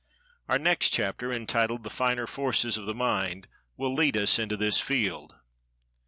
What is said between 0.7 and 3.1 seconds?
chapter, entitled "The Finer Forces of the